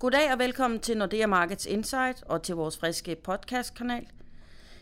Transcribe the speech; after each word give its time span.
Goddag 0.00 0.32
og 0.32 0.38
velkommen 0.38 0.80
til 0.80 0.96
Nordea 0.96 1.26
Markets 1.26 1.66
Insight 1.66 2.22
og 2.26 2.42
til 2.42 2.54
vores 2.54 2.78
friske 2.78 3.16
podcastkanal. 3.24 4.06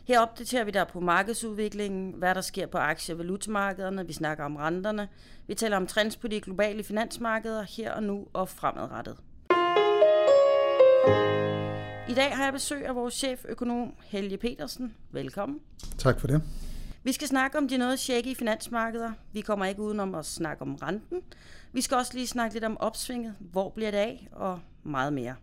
Her 0.05 0.21
opdaterer 0.21 0.65
vi 0.65 0.71
dig 0.71 0.87
på 0.93 1.01
markedsudviklingen, 1.01 2.13
hvad 2.13 2.35
der 2.35 2.41
sker 2.41 2.67
på 2.67 2.79
aktie- 2.79 3.15
og 3.15 3.19
valutamarkederne, 3.19 4.07
vi 4.07 4.13
snakker 4.13 4.45
om 4.45 4.57
renterne, 4.57 5.09
vi 5.47 5.55
taler 5.55 5.77
om 5.77 5.87
trends 5.87 6.17
på 6.17 6.29
de 6.29 6.41
globale 6.41 6.85
finansmarkeder 6.85 7.63
her 7.77 7.93
og 7.93 8.03
nu 8.03 8.27
og 8.33 8.49
fremadrettet. 8.49 9.17
I 12.09 12.15
dag 12.15 12.37
har 12.37 12.45
jeg 12.45 12.53
besøg 12.53 12.87
af 12.87 12.95
vores 12.95 13.15
cheføkonom 13.15 13.95
Helge 14.05 14.37
Petersen. 14.37 14.95
Velkommen. 15.11 15.61
Tak 15.99 16.21
for 16.21 16.27
det. 16.27 16.43
Vi 17.07 17.13
skal 17.13 17.29
snakke 17.29 17.59
om 17.59 17.69
de 17.69 17.79
noget 17.79 17.99
shaky 17.99 18.37
finansmarkeder. 18.37 19.13
Vi 19.33 19.41
kommer 19.41 19.67
ikke 19.67 19.83
udenom 19.83 20.15
at 20.15 20.27
snakke 20.27 20.63
om 20.63 20.75
renten. 20.75 21.23
Vi 21.73 21.81
skal 21.81 21.97
også 21.97 22.15
lige 22.15 22.27
snakke 22.27 22.55
lidt 22.55 22.65
om 22.65 22.77
opsvinget, 22.81 23.35
hvor 23.39 23.71
bliver 23.71 23.91
det 23.91 23.99
af, 23.99 24.29
og 24.33 24.61
meget 24.83 25.13
mere. 25.13 25.35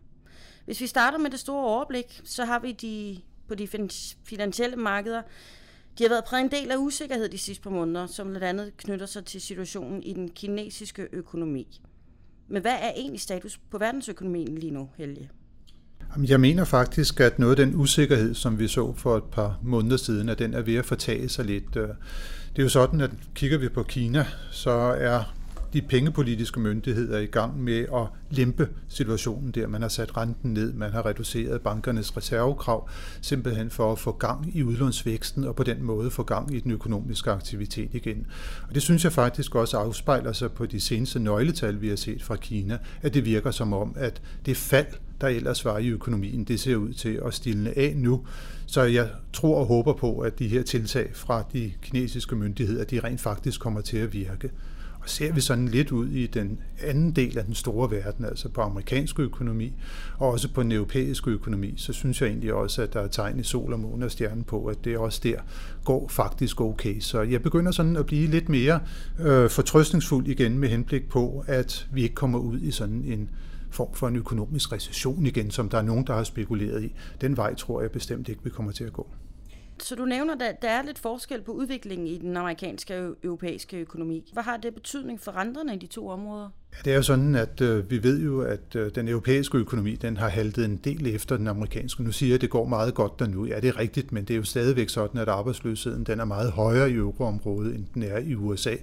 Hvis 0.65 0.81
vi 0.81 0.87
starter 0.87 1.17
med 1.17 1.29
det 1.29 1.39
store 1.39 1.65
overblik, 1.65 2.21
så 2.23 2.45
har 2.45 2.59
vi 2.59 2.71
de, 2.71 3.21
på 3.47 3.55
de 3.55 3.67
finansielle 4.23 4.75
markeder, 4.75 5.21
de 5.97 6.03
har 6.03 6.09
været 6.09 6.23
præget 6.23 6.43
en 6.43 6.51
del 6.51 6.71
af 6.71 6.77
usikkerhed 6.77 7.29
de 7.29 7.37
sidste 7.37 7.63
par 7.63 7.69
måneder, 7.69 8.05
som 8.05 8.27
blandt 8.27 8.43
andet 8.43 8.77
knytter 8.77 9.05
sig 9.05 9.25
til 9.25 9.41
situationen 9.41 10.03
i 10.03 10.13
den 10.13 10.29
kinesiske 10.29 11.07
økonomi. 11.11 11.81
Men 12.47 12.61
hvad 12.61 12.75
er 12.79 12.91
egentlig 12.95 13.21
status 13.21 13.57
på 13.57 13.77
verdensøkonomien 13.77 14.57
lige 14.57 14.71
nu, 14.71 14.89
Helge? 14.97 15.29
Jeg 16.17 16.39
mener 16.39 16.65
faktisk, 16.65 17.19
at 17.19 17.39
noget 17.39 17.59
af 17.59 17.65
den 17.65 17.75
usikkerhed, 17.75 18.33
som 18.33 18.59
vi 18.59 18.67
så 18.67 18.93
for 18.97 19.17
et 19.17 19.23
par 19.23 19.59
måneder 19.63 19.97
siden, 19.97 20.29
at 20.29 20.39
den 20.39 20.53
er 20.53 20.61
ved 20.61 20.75
at 20.75 20.85
fortage 20.85 21.29
sig 21.29 21.45
lidt. 21.45 21.75
Øh, 21.75 21.87
det 22.55 22.59
er 22.59 22.63
jo 22.63 22.69
sådan, 22.69 23.01
at 23.01 23.11
kigger 23.35 23.57
vi 23.57 23.69
på 23.69 23.83
Kina, 23.83 24.25
så 24.51 24.71
er 24.99 25.33
de 25.73 25.81
pengepolitiske 25.81 26.59
myndigheder 26.59 27.19
i 27.19 27.25
gang 27.25 27.63
med 27.63 27.79
at 27.79 28.07
lempe 28.29 28.69
situationen 28.87 29.51
der. 29.51 29.67
Man 29.67 29.81
har 29.81 29.89
sat 29.89 30.17
renten 30.17 30.53
ned, 30.53 30.73
man 30.73 30.91
har 30.91 31.05
reduceret 31.05 31.61
bankernes 31.61 32.17
reservekrav, 32.17 32.89
simpelthen 33.21 33.69
for 33.69 33.91
at 33.91 33.99
få 33.99 34.11
gang 34.11 34.57
i 34.57 34.63
udlånsvæksten 34.63 35.43
og 35.43 35.55
på 35.55 35.63
den 35.63 35.83
måde 35.83 36.11
få 36.11 36.23
gang 36.23 36.55
i 36.55 36.59
den 36.59 36.71
økonomiske 36.71 37.31
aktivitet 37.31 37.89
igen. 37.93 38.25
Og 38.67 38.75
det 38.75 38.81
synes 38.81 39.03
jeg 39.03 39.11
faktisk 39.11 39.55
også 39.55 39.77
afspejler 39.77 40.33
sig 40.33 40.51
på 40.51 40.65
de 40.65 40.81
seneste 40.81 41.19
nøgletal, 41.19 41.81
vi 41.81 41.89
har 41.89 41.95
set 41.95 42.23
fra 42.23 42.35
Kina, 42.35 42.77
at 43.01 43.13
det 43.13 43.25
virker 43.25 43.51
som 43.51 43.73
om, 43.73 43.93
at 43.97 44.21
det 44.45 44.57
fald, 44.57 44.87
der 45.23 45.29
ellers 45.29 45.65
var 45.65 45.77
i 45.77 45.87
økonomien, 45.87 46.43
det 46.43 46.59
ser 46.59 46.75
ud 46.75 46.93
til 46.93 47.21
at 47.25 47.33
stille 47.33 47.77
af 47.77 47.93
nu. 47.97 48.25
Så 48.65 48.81
jeg 48.81 49.09
tror 49.33 49.59
og 49.59 49.65
håber 49.65 49.93
på, 49.93 50.19
at 50.19 50.39
de 50.39 50.47
her 50.47 50.63
tiltag 50.63 51.09
fra 51.13 51.43
de 51.53 51.71
kinesiske 51.81 52.35
myndigheder, 52.35 52.83
de 52.83 52.99
rent 52.99 53.21
faktisk 53.21 53.59
kommer 53.59 53.81
til 53.81 53.97
at 53.97 54.13
virke. 54.13 54.49
Og 54.99 55.09
ser 55.09 55.33
vi 55.33 55.41
sådan 55.41 55.67
lidt 55.67 55.91
ud 55.91 56.09
i 56.09 56.27
den 56.27 56.59
anden 56.81 57.11
del 57.11 57.37
af 57.37 57.45
den 57.45 57.53
store 57.53 57.91
verden, 57.91 58.25
altså 58.25 58.49
på 58.49 58.61
amerikansk 58.61 59.19
økonomi 59.19 59.73
og 60.17 60.29
også 60.29 60.49
på 60.53 60.63
den 60.63 60.71
europæiske 60.71 61.31
økonomi, 61.31 61.73
så 61.77 61.93
synes 61.93 62.21
jeg 62.21 62.29
egentlig 62.29 62.53
også, 62.53 62.81
at 62.81 62.93
der 62.93 62.99
er 62.99 63.07
tegn 63.07 63.39
i 63.39 63.43
sol 63.43 63.73
og 63.73 63.79
måne 63.79 64.05
og 64.05 64.11
stjerne 64.11 64.43
på, 64.43 64.65
at 64.65 64.85
det 64.85 64.97
også 64.97 65.19
der 65.23 65.35
går 65.83 66.07
faktisk 66.07 66.61
okay. 66.61 66.99
Så 66.99 67.21
jeg 67.21 67.41
begynder 67.41 67.71
sådan 67.71 67.95
at 67.95 68.05
blive 68.05 68.27
lidt 68.27 68.49
mere 68.49 68.79
øh, 69.19 69.49
fortrøstningsfuld 69.49 70.27
igen 70.27 70.57
med 70.59 70.69
henblik 70.69 71.09
på, 71.09 71.43
at 71.47 71.87
vi 71.93 72.03
ikke 72.03 72.15
kommer 72.15 72.39
ud 72.39 72.59
i 72.59 72.71
sådan 72.71 73.03
en 73.05 73.29
form 73.73 73.93
for 73.93 74.07
en 74.07 74.15
økonomisk 74.15 74.71
recession 74.71 75.25
igen, 75.25 75.51
som 75.51 75.69
der 75.69 75.77
er 75.77 75.81
nogen, 75.81 76.07
der 76.07 76.13
har 76.13 76.23
spekuleret 76.23 76.83
i. 76.83 76.95
Den 77.21 77.37
vej 77.37 77.55
tror 77.55 77.81
jeg 77.81 77.91
bestemt 77.91 78.29
ikke, 78.29 78.43
vi 78.43 78.49
kommer 78.49 78.71
til 78.71 78.83
at 78.83 78.93
gå. 78.93 79.09
Så 79.79 79.95
du 79.95 80.05
nævner, 80.05 80.33
at 80.33 80.61
der 80.61 80.69
er 80.69 80.81
lidt 80.81 80.99
forskel 80.99 81.41
på 81.41 81.51
udviklingen 81.51 82.07
i 82.07 82.17
den 82.17 82.37
amerikanske 82.37 82.99
og 82.99 83.15
europæiske 83.23 83.77
økonomi. 83.77 84.29
Hvad 84.33 84.43
har 84.43 84.57
det 84.57 84.73
betydning 84.73 85.19
for 85.19 85.31
renterne 85.31 85.75
i 85.75 85.77
de 85.77 85.87
to 85.87 86.07
områder? 86.07 86.49
Ja, 86.73 86.77
det 86.85 86.91
er 86.91 86.95
jo 86.95 87.01
sådan, 87.01 87.35
at 87.35 87.61
øh, 87.61 87.91
vi 87.91 88.03
ved 88.03 88.21
jo, 88.23 88.41
at 88.41 88.75
øh, 88.75 88.91
den 88.95 89.07
europæiske 89.07 89.57
økonomi 89.57 89.95
den 89.95 90.17
har 90.17 90.29
haltet 90.29 90.65
en 90.65 90.77
del 90.83 91.15
efter 91.15 91.37
den 91.37 91.47
amerikanske. 91.47 92.03
Nu 92.03 92.11
siger 92.11 92.29
jeg, 92.29 92.35
at 92.35 92.41
det 92.41 92.49
går 92.49 92.65
meget 92.65 92.93
godt 92.93 93.19
der 93.19 93.27
nu. 93.27 93.45
Ja, 93.45 93.59
det 93.59 93.67
er 93.67 93.79
rigtigt, 93.79 94.11
men 94.11 94.23
det 94.23 94.33
er 94.33 94.37
jo 94.37 94.43
stadigvæk 94.43 94.89
sådan, 94.89 95.21
at 95.21 95.27
arbejdsløsheden 95.27 96.03
den 96.03 96.19
er 96.19 96.25
meget 96.25 96.51
højere 96.51 96.91
i 96.91 96.93
euroområdet, 96.93 97.75
end 97.75 97.85
den 97.93 98.03
er 98.03 98.17
i 98.17 98.35
USA. 98.35 98.73
I 98.73 98.77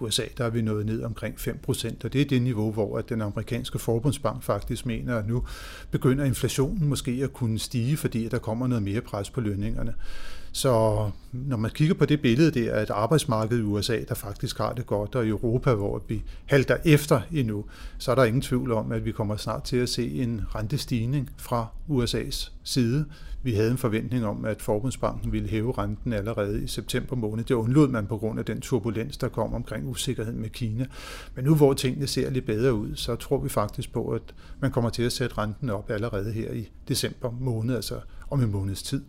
USA 0.00 0.22
der 0.38 0.44
er 0.44 0.50
vi 0.50 0.62
nået 0.62 0.86
ned 0.86 1.02
omkring 1.02 1.40
5 1.40 1.58
procent, 1.62 2.04
og 2.04 2.12
det 2.12 2.20
er 2.20 2.24
det 2.24 2.42
niveau, 2.42 2.72
hvor 2.72 2.98
at 2.98 3.08
den 3.08 3.22
amerikanske 3.22 3.78
forbundsbank 3.78 4.42
faktisk 4.42 4.86
mener, 4.86 5.16
at 5.16 5.28
nu 5.28 5.44
begynder 5.90 6.24
inflationen 6.24 6.88
måske 6.88 7.20
at 7.22 7.32
kunne 7.32 7.58
stige, 7.58 7.96
fordi 7.96 8.28
der 8.28 8.38
kommer 8.38 8.66
noget 8.66 8.82
mere 8.82 9.00
pres 9.00 9.30
på 9.30 9.40
lønningerne. 9.40 9.94
Så 10.56 11.10
når 11.32 11.56
man 11.56 11.70
kigger 11.70 11.94
på 11.94 12.06
det 12.06 12.20
billede 12.20 12.50
der, 12.50 12.74
at 12.74 12.90
arbejdsmarkedet 12.90 13.60
i 13.60 13.64
USA, 13.64 14.00
der 14.08 14.14
faktisk 14.14 14.58
har 14.58 14.72
det 14.72 14.86
godt, 14.86 15.14
og 15.14 15.26
i 15.26 15.28
Europa, 15.28 15.74
hvor 15.74 16.02
vi 16.08 16.22
halter 16.46 16.76
efter 16.84 17.20
endnu, 17.32 17.64
så 17.98 18.10
er 18.10 18.14
der 18.14 18.24
ingen 18.24 18.42
tvivl 18.42 18.72
om, 18.72 18.92
at 18.92 19.04
vi 19.04 19.12
kommer 19.12 19.36
snart 19.36 19.62
til 19.62 19.76
at 19.76 19.88
se 19.88 20.10
en 20.10 20.40
rentestigning 20.54 21.30
fra 21.36 21.66
USA's 21.90 22.52
side. 22.62 23.04
Vi 23.42 23.54
havde 23.54 23.70
en 23.70 23.78
forventning 23.78 24.26
om, 24.26 24.44
at 24.44 24.62
Forbundsbanken 24.62 25.32
ville 25.32 25.48
hæve 25.48 25.72
renten 25.72 26.12
allerede 26.12 26.62
i 26.64 26.66
september 26.66 27.16
måned. 27.16 27.44
Det 27.44 27.54
undlod 27.54 27.88
man 27.88 28.06
på 28.06 28.18
grund 28.18 28.38
af 28.38 28.44
den 28.44 28.60
turbulens, 28.60 29.16
der 29.16 29.28
kom 29.28 29.54
omkring 29.54 29.88
usikkerheden 29.88 30.40
med 30.40 30.50
Kina. 30.50 30.86
Men 31.34 31.44
nu 31.44 31.54
hvor 31.54 31.72
tingene 31.72 32.06
ser 32.06 32.30
lidt 32.30 32.46
bedre 32.46 32.74
ud, 32.74 32.96
så 32.96 33.16
tror 33.16 33.38
vi 33.38 33.48
faktisk 33.48 33.92
på, 33.92 34.08
at 34.08 34.34
man 34.60 34.70
kommer 34.70 34.90
til 34.90 35.02
at 35.02 35.12
sætte 35.12 35.38
renten 35.38 35.70
op 35.70 35.90
allerede 35.90 36.32
her 36.32 36.52
i 36.52 36.68
december 36.88 37.30
måned, 37.40 37.76
altså 37.76 38.00
om 38.30 38.42
en 38.42 38.50
måneds 38.52 38.82
tid. 38.82 39.02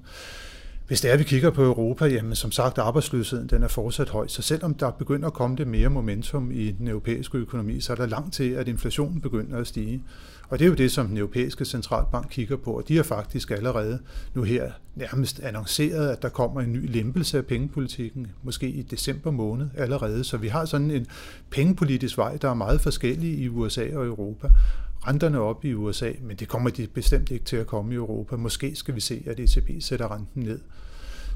Hvis 0.88 1.02
det 1.02 1.10
er, 1.10 1.14
at 1.14 1.20
vi 1.20 1.24
kigger 1.24 1.50
på 1.50 1.64
Europa, 1.64 2.06
jamen 2.06 2.36
som 2.36 2.52
sagt, 2.52 2.78
arbejdsløsheden 2.78 3.48
den 3.48 3.64
er 3.64 3.68
fortsat 3.68 4.10
høj, 4.10 4.28
så 4.28 4.42
selvom 4.42 4.74
der 4.74 4.92
begynder 4.92 5.28
at 5.28 5.34
komme 5.34 5.56
det 5.56 5.68
mere 5.68 5.90
momentum 5.90 6.52
i 6.52 6.72
den 6.72 6.88
europæiske 6.88 7.38
økonomi, 7.38 7.82
så 7.82 7.94
er 7.94 7.98
der 7.98 8.06
langt 8.06 8.34
til, 8.34 8.52
at 8.52 8.68
inflationen 8.68 9.22
begynder 9.22 9.58
at 9.58 9.68
stige. 9.68 10.04
Og 10.50 10.60
det 10.60 10.66
er 10.66 10.70
jo 10.70 10.76
det, 10.76 10.92
som 10.92 11.08
den 11.08 11.18
europæiske 11.18 11.66
centralbank 11.66 12.28
kigger 12.30 12.58
på, 12.58 12.72
og 12.72 12.88
de 12.88 12.96
har 12.96 13.04
faktisk 13.04 13.52
allerede 13.52 14.00
nu 14.34 14.44
her 14.44 14.72
nærmest 14.96 15.40
annonceret, 15.40 16.10
at 16.10 16.22
der 16.22 16.30
kommer 16.30 16.62
en 16.62 16.74
ny 16.74 16.92
lempelse 16.92 17.38
af 17.38 17.46
pengepolitikken, 17.46 18.28
måske 18.44 18.70
i 18.70 18.82
december 18.82 19.32
måned 19.32 19.68
allerede. 19.78 20.24
Så 20.24 20.38
vi 20.38 20.48
har 20.48 20.66
sådan 20.66 20.92
en 20.92 21.08
pengepolitisk 21.50 22.18
vej, 22.18 22.38
der 22.42 22.50
er 22.50 22.54
meget 22.54 22.82
forskellig 22.82 23.40
i 23.40 23.48
USA 23.50 23.86
og 23.96 24.06
Europa 24.06 24.50
renterne 25.08 25.40
op 25.40 25.66
i 25.66 25.74
USA, 25.74 26.12
men 26.22 26.38
det 26.38 26.48
kommer 26.48 26.70
de 26.70 26.88
bestemt 26.88 27.32
ikke 27.32 27.46
til 27.46 27.56
at 27.56 27.68
komme 27.68 27.94
i 27.94 27.96
Europa. 27.96 28.36
Måske 28.36 28.76
skal 28.76 28.96
vi 28.96 29.00
se, 29.00 29.24
at 29.26 29.40
ECB 29.40 29.70
sætter 29.80 30.12
renten 30.12 30.44
ned. 30.44 30.60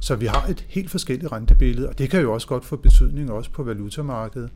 Så 0.02 0.16
vi 0.16 0.26
har 0.26 0.48
et 0.48 0.66
helt 0.70 0.90
forskelligt 0.92 1.32
rentebillede, 1.32 1.90
og 1.90 1.98
det 1.98 2.10
kan 2.10 2.22
jo 2.22 2.34
også 2.34 2.48
godt 2.48 2.66
få 2.66 2.76
betydning 2.76 3.32
også 3.32 3.52
på 3.52 3.64
valutamarkedet. 3.64 4.50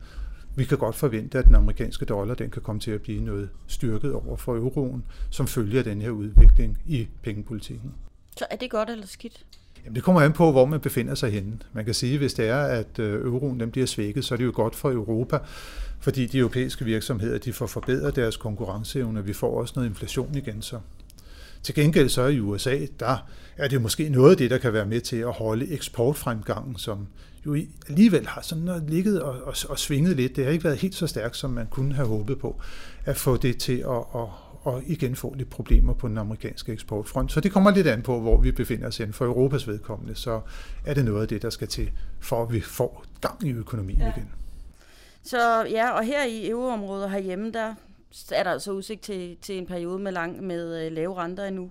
Vi 0.56 0.64
kan 0.64 0.78
godt 0.78 0.94
forvente, 0.94 1.38
at 1.38 1.44
den 1.44 1.54
amerikanske 1.54 2.04
dollar 2.04 2.34
den 2.34 2.50
kan 2.50 2.62
komme 2.62 2.80
til 2.80 2.90
at 2.90 3.02
blive 3.02 3.24
noget 3.24 3.48
styrket 3.66 4.12
over 4.12 4.36
for 4.36 4.56
euroen, 4.56 5.04
som 5.30 5.46
følger 5.46 5.82
den 5.82 6.00
her 6.00 6.10
udvikling 6.10 6.78
i 6.86 7.08
pengepolitikken. 7.22 7.94
Så 8.36 8.46
er 8.50 8.56
det 8.56 8.70
godt 8.70 8.90
eller 8.90 9.06
skidt? 9.06 9.44
Jamen, 9.84 9.94
det 9.94 10.02
kommer 10.02 10.20
an 10.20 10.32
på, 10.32 10.52
hvor 10.52 10.66
man 10.66 10.80
befinder 10.80 11.14
sig 11.14 11.30
henne. 11.30 11.58
Man 11.72 11.84
kan 11.84 11.94
sige, 11.94 12.12
at 12.12 12.18
hvis 12.18 12.34
det 12.34 12.48
er, 12.48 12.62
at 12.62 12.98
øh, 12.98 13.24
euroen 13.24 13.60
dem 13.60 13.70
bliver 13.70 13.86
svækket, 13.86 14.24
så 14.24 14.34
er 14.34 14.36
det 14.36 14.44
jo 14.44 14.52
godt 14.54 14.74
for 14.74 14.90
Europa, 14.90 15.38
fordi 16.00 16.26
de 16.26 16.38
europæiske 16.38 16.84
virksomheder 16.84 17.38
de 17.38 17.52
får 17.52 17.66
forbedret 17.66 18.16
deres 18.16 18.36
konkurrenceevne, 18.36 19.24
vi 19.24 19.32
får 19.32 19.60
også 19.60 19.72
noget 19.76 19.88
inflation 19.88 20.34
igen 20.34 20.62
så. 20.62 20.78
Til 21.62 21.74
gengæld 21.74 22.08
så 22.08 22.26
i 22.26 22.40
USA, 22.40 22.78
der 23.00 23.16
er 23.56 23.68
det 23.68 23.82
måske 23.82 24.08
noget 24.08 24.30
af 24.30 24.36
det, 24.36 24.50
der 24.50 24.58
kan 24.58 24.72
være 24.72 24.86
med 24.86 25.00
til 25.00 25.16
at 25.16 25.32
holde 25.32 25.72
eksportfremgangen, 25.72 26.76
som 26.76 27.06
jo 27.46 27.56
alligevel 27.88 28.26
har 28.26 28.42
sådan 28.42 28.82
ligget 28.88 29.22
og, 29.22 29.42
og, 29.42 29.54
og 29.68 29.78
svinget 29.78 30.16
lidt. 30.16 30.36
Det 30.36 30.44
har 30.44 30.52
ikke 30.52 30.64
været 30.64 30.78
helt 30.78 30.94
så 30.94 31.06
stærkt, 31.06 31.36
som 31.36 31.50
man 31.50 31.66
kunne 31.66 31.94
have 31.94 32.08
håbet 32.08 32.38
på, 32.38 32.60
at 33.04 33.16
få 33.16 33.36
det 33.36 33.58
til 33.58 33.84
at, 33.88 34.20
at, 34.20 34.28
og 34.64 34.82
igen 34.86 35.16
få 35.16 35.34
lidt 35.34 35.50
problemer 35.50 35.94
på 35.94 36.08
den 36.08 36.18
amerikanske 36.18 36.72
eksportfront. 36.72 37.32
Så 37.32 37.40
det 37.40 37.52
kommer 37.52 37.70
lidt 37.70 37.86
an 37.86 38.02
på, 38.02 38.20
hvor 38.20 38.40
vi 38.40 38.52
befinder 38.52 38.86
os 38.86 39.00
inden 39.00 39.12
for 39.12 39.24
Europas 39.24 39.68
vedkommende, 39.68 40.14
så 40.14 40.40
er 40.86 40.94
det 40.94 41.04
noget 41.04 41.22
af 41.22 41.28
det, 41.28 41.42
der 41.42 41.50
skal 41.50 41.68
til, 41.68 41.90
for 42.20 42.42
at 42.42 42.52
vi 42.52 42.60
får 42.60 43.04
gang 43.20 43.46
i 43.46 43.52
økonomien 43.52 43.98
ja. 43.98 44.12
igen. 44.16 44.28
Så 45.22 45.64
ja, 45.70 45.90
og 45.90 46.04
her 46.04 46.24
i 46.24 46.48
euroområdet 46.48 47.10
herhjemme, 47.10 47.52
der 47.52 47.74
er 48.32 48.42
der 48.42 48.50
altså 48.50 48.72
udsigt 48.72 49.00
til, 49.00 49.36
til 49.42 49.58
en 49.58 49.66
periode 49.66 49.98
med, 49.98 50.12
lang, 50.12 50.42
med 50.42 50.86
øh, 50.86 50.92
lave 50.92 51.14
renter 51.16 51.44
endnu. 51.44 51.70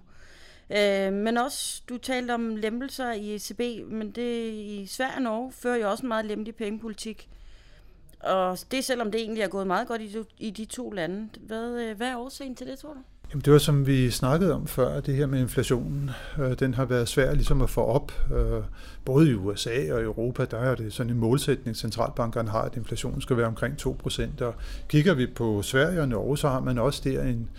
Øh, 0.69 1.13
men 1.13 1.37
også, 1.37 1.81
du 1.89 1.97
talte 1.97 2.31
om 2.33 2.55
lempelser 2.55 3.11
i 3.11 3.35
ECB, 3.35 3.89
men 3.91 4.11
det 4.11 4.53
i 4.53 4.85
Sverige 4.87 5.15
og 5.15 5.21
Norge 5.21 5.51
fører 5.51 5.77
jo 5.77 5.89
også 5.89 6.01
en 6.01 6.07
meget 6.07 6.25
lempelig 6.25 6.55
pengepolitik. 6.55 7.29
Og 8.23 8.57
det 8.71 8.83
selvom 8.83 9.11
det 9.11 9.21
egentlig 9.21 9.43
er 9.43 9.47
gået 9.47 9.67
meget 9.67 9.87
godt 9.87 10.01
i, 10.01 10.15
i 10.39 10.49
de 10.49 10.65
to 10.65 10.91
lande. 10.91 11.29
Hvad, 11.39 11.81
øh, 11.81 11.97
hvad 11.97 12.07
er 12.07 12.17
årsagen 12.17 12.55
til 12.55 12.67
det, 12.67 12.79
tror 12.79 12.93
du? 12.93 12.99
Jamen, 13.33 13.41
det 13.45 13.53
var 13.53 13.59
som 13.59 13.87
vi 13.87 14.11
snakkede 14.11 14.53
om 14.53 14.67
før, 14.67 14.99
det 14.99 15.15
her 15.15 15.25
med 15.25 15.39
inflationen. 15.39 16.11
Øh, 16.39 16.59
den 16.59 16.73
har 16.73 16.85
været 16.85 17.07
svær 17.07 17.33
ligesom 17.33 17.61
at 17.61 17.69
få 17.69 17.81
op. 17.81 18.11
Øh, 18.33 18.63
både 19.05 19.29
i 19.29 19.33
USA 19.33 19.93
og 19.93 19.99
i 19.99 20.03
Europa, 20.03 20.45
der 20.45 20.57
er 20.57 20.75
det 20.75 20.93
sådan 20.93 21.11
en 21.11 21.19
målsætning, 21.19 21.77
centralbankerne 21.77 22.49
har, 22.49 22.61
at 22.61 22.75
inflationen 22.75 23.21
skal 23.21 23.37
være 23.37 23.47
omkring 23.47 23.75
2%. 23.81 24.43
Og 24.45 24.55
kigger 24.87 25.13
vi 25.13 25.27
på 25.27 25.61
Sverige 25.61 26.01
og 26.01 26.09
Norge, 26.09 26.37
så 26.37 26.49
har 26.49 26.59
man 26.59 26.77
også 26.77 27.01
der 27.03 27.23
en, 27.23 27.49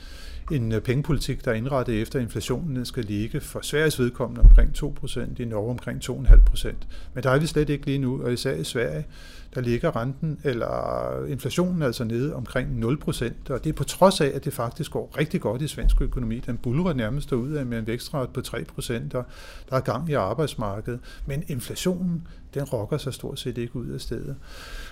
en 0.50 0.72
øh, 0.72 0.80
pengepolitik, 0.80 1.44
der 1.44 1.50
er 1.50 1.54
indrettet 1.54 2.02
efter, 2.02 2.18
at 2.18 2.22
inflationen 2.22 2.84
skal 2.84 3.04
ligge 3.04 3.40
for 3.40 3.60
Sveriges 3.62 3.98
vedkommende 3.98 4.40
omkring 4.42 4.70
2%, 4.76 5.42
i 5.42 5.44
Norge 5.44 5.70
omkring 5.70 6.04
2,5%. 6.04 6.72
Men 7.14 7.22
der 7.24 7.30
er 7.30 7.38
vi 7.38 7.46
slet 7.46 7.68
ikke 7.70 7.86
lige 7.86 7.98
nu, 7.98 8.22
og 8.22 8.32
især 8.32 8.54
i 8.54 8.64
Sverige, 8.64 9.06
der 9.54 9.60
ligger 9.60 9.96
renten, 9.96 10.38
eller 10.44 11.26
inflationen 11.26 11.82
altså 11.82 12.04
nede 12.04 12.34
omkring 12.34 12.84
0%, 12.84 13.32
og 13.50 13.64
det 13.64 13.66
er 13.66 13.72
på 13.72 13.84
trods 13.84 14.20
af, 14.20 14.32
at 14.34 14.44
det 14.44 14.52
faktisk 14.52 14.90
går 14.90 15.14
rigtig 15.18 15.40
godt 15.40 15.62
i 15.62 15.68
svensk 15.68 16.00
økonomi. 16.00 16.40
Den 16.40 16.56
bulrer 16.56 16.92
nærmest 16.92 17.30
derude 17.30 17.58
af 17.58 17.66
med 17.66 17.78
en 17.78 17.86
vækstrate 17.86 18.32
på 18.32 18.40
3%, 18.40 18.92
og 19.14 19.24
der 19.70 19.76
er 19.76 19.80
gang 19.80 20.10
i 20.10 20.12
arbejdsmarkedet. 20.12 21.00
Men 21.26 21.44
inflationen, 21.48 22.26
den 22.54 22.64
rokker 22.64 22.98
sig 22.98 23.14
stort 23.14 23.40
set 23.40 23.58
ikke 23.58 23.76
ud 23.76 23.88
af 23.88 24.00
stedet. 24.00 24.36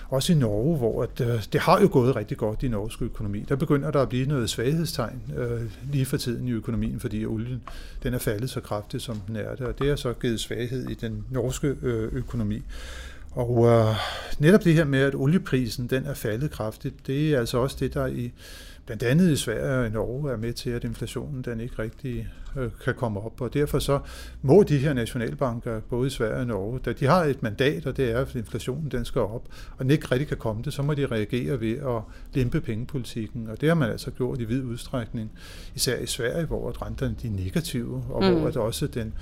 Også 0.09 0.33
i 0.33 0.35
Norge, 0.35 0.77
hvor 0.77 1.03
at, 1.03 1.21
øh, 1.21 1.43
det 1.53 1.61
har 1.61 1.81
jo 1.81 1.89
gået 1.91 2.15
rigtig 2.15 2.37
godt 2.37 2.63
i 2.63 2.67
norsk 2.67 3.01
økonomi. 3.01 3.45
Der 3.49 3.55
begynder 3.55 3.91
der 3.91 4.01
at 4.01 4.09
blive 4.09 4.25
noget 4.25 4.49
svaghedstegn 4.49 5.21
øh, 5.37 5.61
lige 5.91 6.05
for 6.05 6.17
tiden 6.17 6.47
i 6.47 6.51
økonomien, 6.51 6.99
fordi 6.99 7.25
olien 7.25 7.61
den 8.03 8.13
er 8.13 8.17
faldet 8.17 8.49
så 8.49 8.59
kraftigt, 8.59 9.03
som 9.03 9.21
den 9.27 9.35
er 9.35 9.55
det, 9.55 9.67
og 9.67 9.79
det 9.79 9.89
har 9.89 9.95
så 9.95 10.13
givet 10.13 10.39
svaghed 10.39 10.89
i 10.89 10.93
den 10.93 11.25
norske 11.31 11.75
øh, 11.81 12.13
økonomi. 12.13 12.61
Og 13.31 13.65
øh, 13.67 13.95
netop 14.39 14.63
det 14.63 14.73
her 14.73 14.85
med, 14.85 14.99
at 14.99 15.15
olieprisen 15.15 15.87
den 15.87 16.05
er 16.05 16.13
faldet 16.13 16.51
kraftigt, 16.51 17.07
det 17.07 17.33
er 17.33 17.39
altså 17.39 17.57
også 17.57 17.77
det, 17.79 17.93
der 17.93 18.07
i 18.07 18.31
blandt 18.85 19.03
andet 19.03 19.31
i 19.31 19.35
Sverige 19.35 19.79
og 19.79 19.87
i 19.87 19.89
Norge 19.89 20.31
er 20.31 20.37
med 20.37 20.53
til, 20.53 20.69
at 20.69 20.83
inflationen 20.83 21.41
den 21.41 21.59
ikke 21.59 21.75
rigtig 21.79 22.27
øh, 22.57 22.69
kan 22.83 22.93
komme 22.93 23.19
op. 23.19 23.41
Og 23.41 23.53
derfor 23.53 23.79
så 23.79 23.99
må 24.41 24.63
de 24.63 24.77
her 24.77 24.93
nationalbanker, 24.93 25.79
både 25.79 26.07
i 26.07 26.09
Sverige 26.09 26.39
og 26.39 26.47
Norge, 26.47 26.79
da 26.85 26.93
de 26.93 27.05
har 27.05 27.23
et 27.23 27.43
mandat, 27.43 27.85
og 27.85 27.97
det 27.97 28.11
er, 28.11 28.19
at 28.19 28.35
inflationen 28.35 28.91
den 28.91 29.05
skal 29.05 29.21
op, 29.21 29.47
og 29.77 29.83
den 29.83 29.91
ikke 29.91 30.05
rigtig 30.11 30.27
kan 30.27 30.37
komme 30.37 30.63
det, 30.63 30.73
så 30.73 30.81
må 30.81 30.93
de 30.93 31.05
reagere 31.05 31.61
ved 31.61 31.77
at 31.77 32.01
lempe 32.33 32.61
pengepolitikken. 32.61 33.47
Og 33.47 33.61
det 33.61 33.69
har 33.69 33.75
man 33.75 33.89
altså 33.89 34.11
gjort 34.11 34.39
i 34.41 34.43
vid 34.43 34.63
udstrækning, 34.63 35.31
især 35.75 35.99
i 35.99 36.05
Sverige, 36.05 36.45
hvor 36.45 36.85
renterne 36.85 37.15
de 37.21 37.27
er 37.27 37.31
negative, 37.31 38.03
og 38.09 38.23
mm. 38.23 38.39
hvor 38.39 38.47
at 38.47 38.57
også 38.57 38.87
den, 38.87 39.13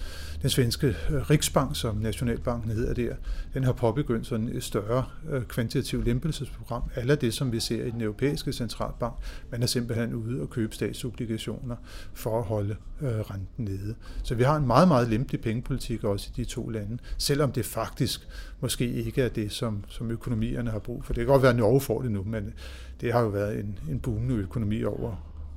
den 0.42 0.50
svenske 0.50 0.88
øh, 0.88 1.30
Riksbank, 1.30 1.76
som 1.76 1.96
Nationalbanken 1.96 2.72
hedder 2.72 2.94
der, 2.94 3.16
den 3.54 3.64
har 3.64 3.72
påbegyndt 3.72 4.28
sådan 4.28 4.50
et 4.54 4.64
større 4.64 5.06
øh, 5.30 5.44
kvantitativt 5.44 6.06
lempelsesprogram, 6.06 6.84
eller 6.96 7.16
det, 7.16 7.34
som 7.34 7.52
vi 7.52 7.60
ser 7.60 7.86
i 7.86 7.90
den 7.90 8.02
europæiske 8.02 8.54
centralbank. 8.54 9.14
Man 9.52 9.64
er 9.64 9.68
simpelthen 9.68 10.14
ude 10.14 10.42
og 10.42 10.50
købe 10.50 10.76
statsobligationer 10.76 11.76
for 12.14 12.40
at 12.40 12.44
holde 12.44 12.76
øh, 13.02 13.21
renten 13.24 13.66
nede. 13.66 13.96
Så 14.24 14.36
vi 14.36 14.44
har 14.44 14.56
en 14.56 14.68
meget, 14.68 14.88
meget 14.88 15.10
lempelig 15.10 15.42
pengepolitik 15.42 16.04
også 16.04 16.30
i 16.30 16.42
de 16.42 16.46
to 16.46 16.70
lande, 16.70 16.98
selvom 17.18 17.52
det 17.52 17.66
faktisk 17.66 18.28
måske 18.60 18.92
ikke 18.92 19.22
er 19.22 19.30
det, 19.30 19.52
som, 19.52 19.84
som 19.88 20.12
økonomierne 20.12 20.72
har 20.72 20.80
brug 20.80 21.06
for. 21.06 21.14
Det 21.14 21.22
kan 21.22 21.28
godt 21.28 21.42
være, 21.42 21.52
at 21.52 21.58
Norge 21.58 21.82
får 21.82 22.02
det 22.02 22.12
nu, 22.12 22.24
men 22.24 22.54
det 23.02 23.14
har 23.14 23.22
jo 23.22 23.28
været 23.28 23.60
en, 23.60 23.80
en 23.90 24.00
boomende 24.00 24.36
økonomi 24.36 24.84
over, 24.84 25.16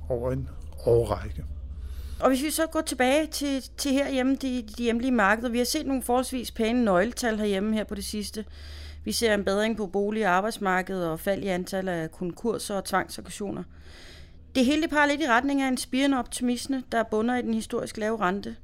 over 0.09 0.31
en 0.31 0.49
årrække. 0.85 1.45
Og 2.19 2.29
hvis 2.29 2.43
vi 2.43 2.49
så 2.49 2.67
går 2.67 2.81
tilbage 2.81 3.27
til, 3.27 3.63
til 3.77 3.91
herhjemme, 3.91 4.35
de, 4.35 4.63
de 4.77 4.83
hjemlige 4.83 5.11
markeder, 5.11 5.49
vi 5.49 5.57
har 5.57 5.65
set 5.65 5.85
nogle 5.85 6.01
forholdsvis 6.01 6.51
pæne 6.51 6.85
nøgletal 6.85 7.37
herhjemme 7.37 7.75
her 7.75 7.83
på 7.83 7.95
det 7.95 8.05
sidste. 8.05 8.45
Vi 9.03 9.11
ser 9.11 9.33
en 9.33 9.43
bedring 9.43 9.77
på 9.77 9.87
bolig- 9.87 10.27
og 10.27 10.33
arbejdsmarkedet 10.33 11.07
og 11.07 11.19
fald 11.19 11.43
i 11.43 11.47
antallet 11.47 11.91
af 11.91 12.11
konkurser 12.11 12.75
og 12.75 12.85
tvangsauktioner. 12.85 13.63
Det 14.55 14.65
hele 14.65 14.87
peger 14.87 15.05
lidt 15.05 15.21
i 15.21 15.27
retning 15.27 15.61
af 15.61 15.67
en 15.67 15.77
spirende 15.77 16.19
optimisme, 16.19 16.83
der 16.91 17.03
bunder 17.03 17.37
i 17.37 17.41
den 17.41 17.53
historisk 17.53 17.97
lave 17.97 18.19
rente. 18.19 18.55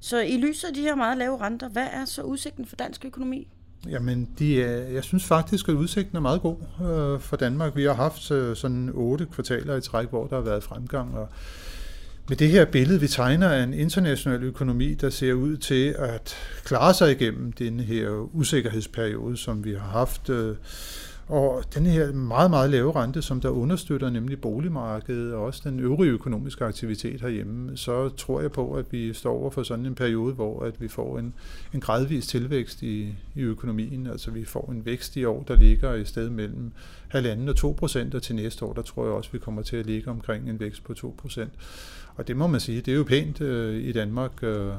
Så 0.00 0.20
i 0.20 0.36
lyset 0.36 0.68
af 0.68 0.74
de 0.74 0.80
her 0.80 0.94
meget 0.94 1.18
lave 1.18 1.40
renter, 1.40 1.68
hvad 1.68 1.86
er 1.92 2.04
så 2.04 2.22
udsigten 2.22 2.66
for 2.66 2.76
dansk 2.76 3.04
økonomi? 3.04 3.48
Jamen, 3.88 4.28
de 4.38 4.62
er, 4.62 4.76
jeg 4.76 5.04
synes 5.04 5.24
faktisk, 5.24 5.68
at 5.68 5.74
udsigten 5.74 6.16
er 6.16 6.20
meget 6.20 6.40
god 6.42 6.56
øh, 6.80 7.20
for 7.20 7.36
Danmark. 7.36 7.76
Vi 7.76 7.84
har 7.84 7.94
haft 7.94 8.30
øh, 8.30 8.56
sådan 8.56 8.90
otte 8.94 9.26
kvartaler 9.26 9.76
i 9.76 9.80
træk, 9.80 10.08
hvor 10.08 10.26
der 10.26 10.36
har 10.36 10.42
været 10.42 10.64
fremgang, 10.64 11.14
og 11.14 11.28
med 12.28 12.36
det 12.36 12.48
her 12.48 12.64
billede, 12.64 13.00
vi 13.00 13.08
tegner 13.08 13.48
af 13.48 13.62
en 13.62 13.74
international 13.74 14.42
økonomi, 14.42 14.94
der 14.94 15.10
ser 15.10 15.32
ud 15.32 15.56
til 15.56 15.94
at 15.98 16.36
klare 16.64 16.94
sig 16.94 17.12
igennem 17.12 17.52
den 17.52 17.80
her 17.80 18.34
usikkerhedsperiode, 18.34 19.36
som 19.36 19.64
vi 19.64 19.72
har 19.72 19.88
haft. 19.90 20.30
Øh, 20.30 20.56
og 21.32 21.64
den 21.74 21.86
her 21.86 22.12
meget, 22.12 22.50
meget 22.50 22.70
lave 22.70 22.92
rente, 22.92 23.22
som 23.22 23.40
der 23.40 23.48
understøtter 23.48 24.10
nemlig 24.10 24.40
boligmarkedet 24.40 25.34
og 25.34 25.44
også 25.44 25.62
den 25.64 25.80
øvrige 25.80 26.10
økonomiske 26.10 26.64
aktivitet 26.64 27.20
herhjemme, 27.20 27.76
så 27.76 28.08
tror 28.08 28.40
jeg 28.40 28.52
på, 28.52 28.72
at 28.74 28.84
vi 28.90 29.12
står 29.12 29.32
over 29.32 29.50
for 29.50 29.62
sådan 29.62 29.86
en 29.86 29.94
periode, 29.94 30.34
hvor 30.34 30.64
at 30.64 30.80
vi 30.80 30.88
får 30.88 31.18
en, 31.18 31.34
en 31.74 31.80
gradvis 31.80 32.26
tilvækst 32.26 32.82
i, 32.82 33.14
i 33.34 33.40
økonomien. 33.40 34.06
Altså 34.06 34.30
vi 34.30 34.44
får 34.44 34.70
en 34.72 34.86
vækst 34.86 35.16
i 35.16 35.24
år, 35.24 35.42
der 35.48 35.56
ligger 35.56 35.94
i 35.94 36.04
sted 36.04 36.30
mellem 36.30 36.72
halvanden 37.08 37.48
og 37.48 37.56
2 37.56 37.74
procent, 37.78 38.14
og 38.14 38.22
til 38.22 38.34
næste 38.34 38.64
år, 38.64 38.72
der 38.72 38.82
tror 38.82 39.04
jeg 39.04 39.12
også, 39.12 39.28
at 39.28 39.34
vi 39.34 39.38
kommer 39.38 39.62
til 39.62 39.76
at 39.76 39.86
ligge 39.86 40.10
omkring 40.10 40.50
en 40.50 40.60
vækst 40.60 40.84
på 40.84 40.94
2 40.94 41.14
procent. 41.18 41.52
Og 42.14 42.28
det 42.28 42.36
må 42.36 42.46
man 42.46 42.60
sige, 42.60 42.80
det 42.80 42.92
er 42.92 42.96
jo 42.96 43.04
pænt 43.04 43.40
øh, 43.40 43.82
i 43.82 43.92
Danmark. 43.92 44.42
Øh, 44.42 44.72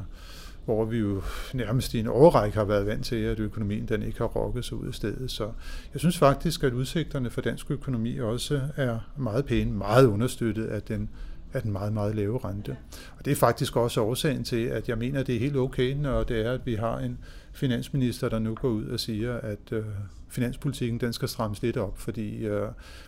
hvor 0.65 0.85
vi 0.85 0.97
jo 0.97 1.21
nærmest 1.53 1.93
i 1.93 1.99
en 1.99 2.07
årrække 2.07 2.57
har 2.57 2.65
været 2.65 2.85
vant 2.85 3.05
til, 3.05 3.15
at 3.15 3.39
økonomien 3.39 3.85
den 3.85 4.03
ikke 4.03 4.17
har 4.17 4.25
rokket 4.25 4.65
sig 4.65 4.77
ud 4.77 4.87
af 4.87 4.93
stedet. 4.93 5.31
Så 5.31 5.51
jeg 5.93 5.99
synes 5.99 6.17
faktisk, 6.17 6.63
at 6.63 6.73
udsigterne 6.73 7.29
for 7.29 7.41
dansk 7.41 7.71
økonomi 7.71 8.17
også 8.19 8.61
er 8.75 8.99
meget 9.17 9.45
pæne, 9.45 9.71
meget 9.71 10.05
understøttet 10.05 10.65
af 10.65 10.81
den, 10.81 11.09
af 11.53 11.61
den 11.61 11.71
meget, 11.71 11.93
meget 11.93 12.15
lave 12.15 12.37
rente. 12.37 12.77
Og 13.17 13.25
det 13.25 13.31
er 13.31 13.35
faktisk 13.35 13.75
også 13.75 14.01
årsagen 14.01 14.43
til, 14.43 14.65
at 14.65 14.89
jeg 14.89 14.97
mener, 14.97 15.19
at 15.19 15.27
det 15.27 15.35
er 15.35 15.39
helt 15.39 15.55
okay, 15.55 15.93
når 15.93 16.23
det 16.23 16.45
er, 16.45 16.51
at 16.51 16.65
vi 16.65 16.75
har 16.75 16.99
en 16.99 17.17
finansminister, 17.53 18.29
der 18.29 18.39
nu 18.39 18.55
går 18.55 18.69
ud 18.69 18.85
og 18.85 18.99
siger, 18.99 19.33
at 19.33 19.71
øh, 19.71 19.83
finanspolitikken 20.29 20.99
den 20.99 21.13
skal 21.13 21.27
strammes 21.27 21.61
lidt 21.61 21.77
op, 21.77 21.99
fordi 21.99 22.45
øh, 22.45 22.67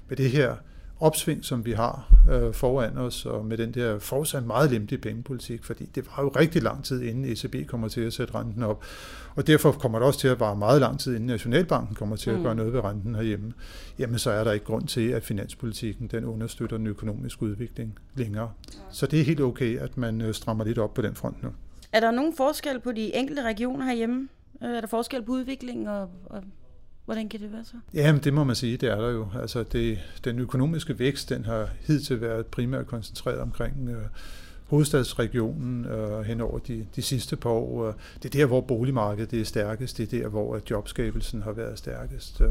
med 0.09 0.17
det 0.17 0.31
her 0.31 0.55
opsving, 0.99 1.45
som 1.45 1.65
vi 1.65 1.71
har 1.71 2.13
øh, 2.31 2.53
foran 2.53 2.97
os, 2.97 3.25
og 3.25 3.45
med 3.45 3.57
den 3.57 3.73
der 3.73 3.99
fortsat 3.99 4.45
meget 4.45 4.71
lempelige 4.71 5.01
pengepolitik, 5.01 5.63
fordi 5.63 5.85
det 5.85 6.07
var 6.07 6.23
jo 6.23 6.29
rigtig 6.29 6.63
lang 6.63 6.83
tid, 6.83 7.01
inden 7.01 7.25
ECB 7.25 7.67
kommer 7.67 7.87
til 7.87 8.01
at 8.01 8.13
sætte 8.13 8.35
renten 8.35 8.63
op. 8.63 8.83
Og 9.35 9.47
derfor 9.47 9.71
kommer 9.71 9.99
det 9.99 10.07
også 10.07 10.19
til 10.19 10.27
at 10.27 10.39
være 10.39 10.55
meget 10.55 10.81
lang 10.81 10.99
tid, 10.99 11.15
inden 11.15 11.27
Nationalbanken 11.27 11.95
kommer 11.95 12.15
til 12.15 12.29
at 12.29 12.41
gøre 12.41 12.53
mm. 12.53 12.57
noget 12.57 12.73
ved 12.73 12.83
renten 12.83 13.15
herhjemme. 13.15 13.53
Jamen, 13.99 14.19
så 14.19 14.31
er 14.31 14.43
der 14.43 14.51
ikke 14.51 14.65
grund 14.65 14.87
til, 14.87 15.09
at 15.09 15.23
finanspolitikken 15.23 16.07
den 16.07 16.25
understøtter 16.25 16.77
den 16.77 16.87
økonomiske 16.87 17.43
udvikling 17.43 17.99
længere. 18.15 18.51
Så 18.91 19.07
det 19.07 19.19
er 19.19 19.23
helt 19.23 19.41
okay, 19.41 19.79
at 19.79 19.97
man 19.97 20.21
øh, 20.21 20.33
strammer 20.33 20.63
lidt 20.63 20.77
op 20.77 20.93
på 20.93 21.01
den 21.01 21.15
front 21.15 21.43
nu. 21.43 21.49
Er 21.91 21.99
der 21.99 22.11
nogen 22.11 22.33
forskel 22.37 22.79
på 22.79 22.91
de 22.91 23.15
enkelte 23.15 23.41
regioner 23.41 23.85
herhjemme? 23.85 24.27
Øh, 24.63 24.69
er 24.69 24.81
der 24.81 24.87
forskel 24.87 25.23
på 25.23 25.31
udviklingen 25.31 25.87
og, 25.87 26.09
og 26.25 26.43
Hvordan 27.05 27.29
kan 27.29 27.39
det 27.39 27.51
være 27.51 27.63
så? 27.63 27.73
Jamen, 27.93 28.21
det 28.23 28.33
må 28.33 28.43
man 28.43 28.55
sige, 28.55 28.77
det 28.77 28.89
er 28.89 28.95
der 28.95 29.09
jo. 29.09 29.27
Altså, 29.41 29.63
det, 29.63 29.99
den 30.23 30.39
økonomiske 30.39 30.99
vækst, 30.99 31.29
den 31.29 31.45
har 31.45 31.69
hidtil 31.87 32.21
været 32.21 32.45
primært 32.45 32.87
koncentreret 32.87 33.39
omkring 33.39 33.89
øh, 33.89 34.05
hovedstadsregionen 34.65 35.85
øh, 35.85 36.21
hen 36.21 36.41
over 36.41 36.59
de, 36.59 36.85
de 36.95 37.01
sidste 37.01 37.35
par 37.35 37.49
år. 37.49 37.87
Øh, 37.87 37.93
det 38.23 38.35
er 38.35 38.39
der, 38.39 38.45
hvor 38.45 38.61
boligmarkedet 38.61 39.31
det 39.31 39.41
er 39.41 39.45
stærkest. 39.45 39.97
Det 39.97 40.13
er 40.13 40.21
der, 40.21 40.27
hvor 40.29 40.59
jobskabelsen 40.69 41.41
har 41.41 41.51
været 41.51 41.77
stærkest. 41.77 42.41
Øh, 42.41 42.49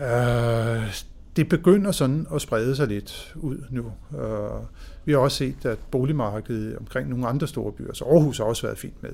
øh 0.00 0.94
det 1.38 1.48
begynder 1.48 1.92
sådan 1.92 2.26
at 2.34 2.40
sprede 2.40 2.76
sig 2.76 2.88
lidt 2.88 3.34
ud 3.36 3.56
nu. 3.70 3.92
Uh, 4.10 4.64
vi 5.04 5.12
har 5.12 5.18
også 5.18 5.36
set, 5.36 5.64
at 5.64 5.78
boligmarkedet 5.90 6.76
omkring 6.76 7.08
nogle 7.08 7.26
andre 7.26 7.46
store 7.46 7.72
byer, 7.72 7.92
så 7.92 8.04
Aarhus 8.04 8.38
har 8.38 8.44
også 8.44 8.62
været 8.62 8.78
fint 8.78 9.02
med. 9.02 9.10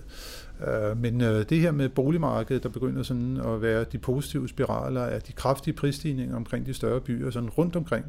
uh, 0.92 0.98
men 1.00 1.20
uh, 1.20 1.26
det 1.26 1.60
her 1.60 1.72
med 1.72 1.88
boligmarkedet, 1.88 2.62
der 2.62 2.68
begynder 2.68 3.02
sådan 3.02 3.36
at 3.36 3.62
være 3.62 3.84
de 3.92 3.98
positive 3.98 4.48
spiraler 4.48 5.02
af 5.02 5.22
de 5.22 5.32
kraftige 5.32 5.74
prisstigninger 5.74 6.36
omkring 6.36 6.66
de 6.66 6.74
større 6.74 7.00
byer, 7.00 7.30
sådan 7.30 7.48
rundt 7.48 7.76
omkring. 7.76 8.04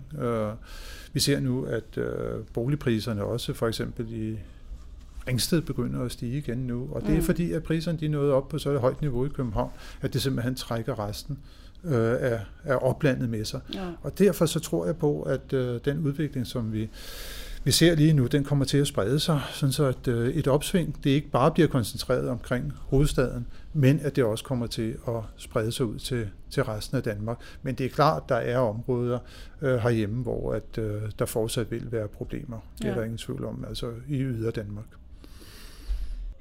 Vi 1.13 1.19
ser 1.19 1.39
nu, 1.39 1.65
at 1.65 2.00
boligpriserne 2.53 3.24
også 3.24 3.53
for 3.53 3.67
eksempel 3.67 4.13
i 4.13 4.39
Ringsted 5.27 5.62
begynder 5.62 6.01
at 6.01 6.12
stige 6.12 6.38
igen 6.38 6.58
nu, 6.58 6.89
og 6.91 7.01
det 7.01 7.10
er 7.10 7.15
mm. 7.15 7.22
fordi, 7.22 7.51
at 7.51 7.63
priserne 7.63 8.00
de 8.00 8.05
er 8.05 8.10
nået 8.10 8.32
op 8.32 8.48
på 8.48 8.58
så 8.58 8.70
et 8.70 8.79
højt 8.79 9.01
niveau 9.01 9.25
i 9.25 9.29
København, 9.29 9.72
at 10.01 10.13
det 10.13 10.22
simpelthen 10.22 10.55
trækker 10.55 11.08
resten 11.08 11.39
øh, 11.84 12.15
af, 12.20 12.39
af 12.63 12.77
oplandet 12.82 13.29
med 13.29 13.46
sig. 13.46 13.62
Ja. 13.74 13.89
Og 14.01 14.20
derfor 14.20 14.46
så 14.46 14.60
tror 14.60 14.86
jeg 14.86 14.98
på, 14.98 15.22
at 15.22 15.53
øh, 15.53 15.79
den 15.86 16.00
udvikling, 16.00 16.48
som 16.48 16.74
vi, 16.74 16.89
vi 17.63 17.72
ser 17.72 17.96
lige 17.96 18.13
nu, 18.13 18.27
den 18.27 18.44
kommer 18.44 18.65
til 18.65 18.77
at 18.77 18.88
sprede 18.88 19.20
sig, 19.20 19.41
sådan 19.53 19.74
så 19.74 19.86
at 19.86 20.08
øh, 20.08 20.29
et 20.29 20.48
opsving, 20.48 21.03
det 21.03 21.10
ikke 21.10 21.29
bare 21.29 21.51
bliver 21.51 21.67
koncentreret 21.67 22.29
omkring 22.29 22.74
hovedstaden, 22.77 23.48
men 23.74 24.00
at 24.00 24.15
det 24.15 24.24
også 24.24 24.44
kommer 24.44 24.67
til 24.67 24.96
at 25.08 25.13
sprede 25.38 25.72
sig 25.72 25.86
ud 25.86 26.00
til, 26.00 26.29
til 26.50 26.63
resten 26.63 26.98
af 26.98 27.03
Danmark. 27.03 27.38
Men 27.63 27.75
det 27.75 27.86
er 27.86 27.89
klart, 27.89 28.29
der 28.29 28.36
er 28.36 28.58
områder 28.58 29.20
øh, 29.62 29.77
herhjemme, 29.77 30.24
hvor 30.24 30.53
at, 30.53 30.77
øh, 30.77 31.01
der 31.20 31.25
fortsat 31.25 31.72
vil 31.72 31.91
være 31.91 32.08
problemer. 32.08 32.58
Det 32.77 32.86
er 32.86 32.89
ja. 32.89 32.96
der 32.96 33.03
ingen 33.03 33.17
tvivl 33.17 33.46
om, 33.46 33.65
altså 33.70 33.91
i 34.10 34.22
yder 34.22 34.51
Danmark. 34.51 34.86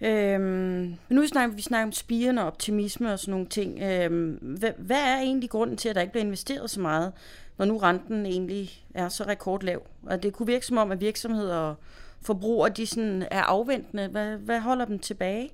Øhm, 0.04 0.94
nu 1.08 1.26
snakker 1.26 1.56
vi 1.56 1.62
snakker 1.62 1.86
om 1.86 1.92
spirende 1.92 2.42
og 2.42 2.46
optimisme 2.46 3.12
og 3.12 3.18
sådan 3.18 3.32
nogle 3.32 3.46
ting. 3.46 3.82
Øhm, 3.82 4.38
hvad, 4.40 4.70
hvad 4.78 4.96
er 4.96 5.20
egentlig 5.20 5.50
grunden 5.50 5.76
til, 5.76 5.88
at 5.88 5.94
der 5.94 6.00
ikke 6.00 6.12
bliver 6.12 6.24
investeret 6.24 6.70
så 6.70 6.80
meget, 6.80 7.12
når 7.58 7.64
nu 7.64 7.78
renten 7.78 8.26
egentlig 8.26 8.84
er 8.94 9.08
så 9.08 9.24
rekordlav? 9.24 9.82
Og 10.02 10.22
det 10.22 10.32
kunne 10.32 10.46
virke 10.46 10.66
som 10.66 10.76
om, 10.76 10.90
at 10.90 11.00
virksomheder 11.00 11.56
og 11.56 11.74
forbrugere 12.22 12.70
de 12.70 12.86
sådan 12.86 13.26
er 13.30 13.42
afventende. 13.42 14.08
Hvad, 14.08 14.36
hvad 14.36 14.60
holder 14.60 14.84
dem 14.84 14.98
tilbage? 14.98 15.50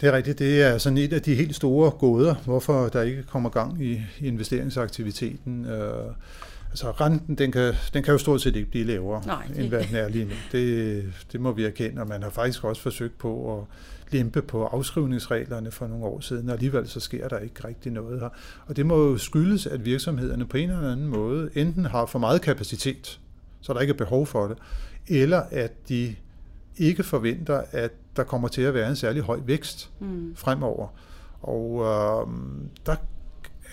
Det 0.00 0.08
er 0.08 0.12
rigtigt. 0.12 0.38
Det 0.38 0.62
er 0.62 0.78
sådan 0.78 0.98
et 0.98 1.12
af 1.12 1.22
de 1.22 1.34
helt 1.34 1.54
store 1.54 1.90
gåder, 1.90 2.34
hvorfor 2.34 2.88
der 2.88 3.02
ikke 3.02 3.22
kommer 3.22 3.50
gang 3.50 3.82
i 3.82 4.00
investeringsaktiviteten. 4.20 5.66
Øh, 5.66 6.12
Altså 6.74 6.90
renten, 6.90 7.34
den 7.34 7.52
kan, 7.52 7.74
den 7.94 8.02
kan 8.02 8.12
jo 8.12 8.18
stort 8.18 8.40
set 8.42 8.56
ikke 8.56 8.70
blive 8.70 8.84
lavere, 8.84 9.22
Nej, 9.26 9.46
det... 9.48 9.58
end 9.58 9.68
hvad 9.68 9.84
den 9.84 9.96
er 9.96 10.08
lige 10.08 10.24
nu. 10.24 10.30
Det, 10.52 11.04
det 11.32 11.40
må 11.40 11.52
vi 11.52 11.64
erkende, 11.64 12.02
og 12.02 12.08
man 12.08 12.22
har 12.22 12.30
faktisk 12.30 12.64
også 12.64 12.82
forsøgt 12.82 13.18
på 13.18 13.58
at 13.58 13.64
lempe 14.12 14.42
på 14.42 14.64
afskrivningsreglerne 14.64 15.70
for 15.70 15.86
nogle 15.86 16.04
år 16.04 16.20
siden, 16.20 16.48
og 16.48 16.54
alligevel 16.54 16.88
så 16.88 17.00
sker 17.00 17.28
der 17.28 17.38
ikke 17.38 17.68
rigtig 17.68 17.92
noget 17.92 18.20
her. 18.20 18.28
Og 18.66 18.76
det 18.76 18.86
må 18.86 18.96
jo 18.96 19.18
skyldes, 19.18 19.66
at 19.66 19.84
virksomhederne 19.84 20.46
på 20.46 20.56
en 20.56 20.70
eller 20.70 20.92
anden 20.92 21.06
måde 21.06 21.50
enten 21.54 21.84
har 21.84 22.06
for 22.06 22.18
meget 22.18 22.40
kapacitet, 22.42 23.20
så 23.60 23.72
der 23.72 23.80
ikke 23.80 23.92
er 23.92 23.98
behov 23.98 24.26
for 24.26 24.46
det, 24.46 24.58
eller 25.08 25.42
at 25.50 25.88
de 25.88 26.14
ikke 26.76 27.02
forventer, 27.02 27.62
at 27.70 27.92
der 28.16 28.24
kommer 28.24 28.48
til 28.48 28.62
at 28.62 28.74
være 28.74 28.88
en 28.88 28.96
særlig 28.96 29.22
høj 29.22 29.40
vækst 29.46 29.90
mm. 30.00 30.36
fremover. 30.36 30.88
Og 31.42 31.80
øh, 31.80 32.34
der 32.86 32.96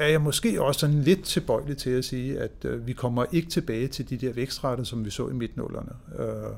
er 0.02 0.08
jeg 0.08 0.22
måske 0.22 0.62
også 0.62 0.80
sådan 0.80 1.02
lidt 1.02 1.24
tilbøjelig 1.24 1.78
til 1.78 1.90
at 1.90 2.06
sige, 2.06 2.40
at 2.40 2.52
øh, 2.66 2.88
vi 2.88 2.94
kommer 2.94 3.26
ikke 3.32 3.50
tilbage 3.50 3.88
til 3.88 4.10
de 4.10 4.18
der 4.18 4.34
vækstrater, 4.34 4.84
som 4.84 5.06
vi 5.06 5.10
så 5.10 5.28
i 5.28 5.34
midtnullerne. 5.34 5.92
Øh, 6.20 6.56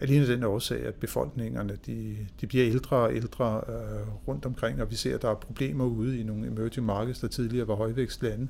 alene 0.00 0.28
den 0.28 0.44
årsag, 0.44 0.86
at 0.86 0.94
befolkningerne 0.94 1.78
de, 1.86 2.16
de 2.40 2.46
bliver 2.46 2.66
ældre 2.66 2.96
og 2.96 3.16
ældre 3.16 3.60
øh, 3.68 4.28
rundt 4.28 4.46
omkring, 4.46 4.82
og 4.82 4.90
vi 4.90 4.96
ser, 4.96 5.14
at 5.14 5.22
der 5.22 5.30
er 5.30 5.34
problemer 5.34 5.84
ude 5.84 6.20
i 6.20 6.22
nogle 6.22 6.46
emerging 6.46 6.86
markets, 6.86 7.18
der 7.18 7.28
tidligere 7.28 7.68
var 7.68 7.74
højvækstlande. 7.74 8.48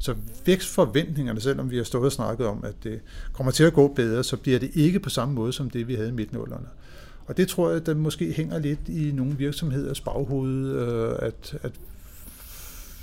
Så 0.00 0.14
vækstforventningerne, 0.46 1.40
selvom 1.40 1.70
vi 1.70 1.76
har 1.76 1.84
stået 1.84 2.04
og 2.04 2.12
snakket 2.12 2.46
om, 2.46 2.64
at 2.64 2.74
det 2.84 3.00
kommer 3.32 3.52
til 3.52 3.64
at 3.64 3.72
gå 3.72 3.88
bedre, 3.88 4.24
så 4.24 4.36
bliver 4.36 4.58
det 4.58 4.70
ikke 4.74 5.00
på 5.00 5.10
samme 5.10 5.34
måde 5.34 5.52
som 5.52 5.70
det, 5.70 5.88
vi 5.88 5.94
havde 5.94 6.08
i 6.08 6.12
midtnullerne. 6.12 6.66
Og 7.26 7.36
det 7.36 7.48
tror 7.48 7.70
jeg, 7.70 7.86
der 7.86 7.94
måske 7.94 8.32
hænger 8.32 8.58
lidt 8.58 8.88
i 8.88 9.12
nogle 9.12 9.36
virksomheders 9.36 10.00
baghoved, 10.00 10.68
øh, 10.68 11.14
at, 11.18 11.58
at 11.62 11.72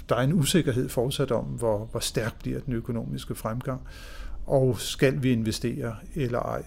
der 0.10 0.16
er 0.16 0.22
en 0.22 0.34
usikkerhed 0.34 0.90
fortsat 0.90 1.32
om, 1.32 1.46
hvor, 1.46 1.86
hvor 1.92 2.00
stærk 2.00 2.40
bliver 2.40 2.60
den 2.60 2.74
økonomiske 2.74 3.36
fremgang, 3.36 3.82
og 4.46 4.80
skal 4.80 5.24
vi 5.24 5.32
investere 5.32 5.96
eller 6.16 6.40
ej. 6.40 6.64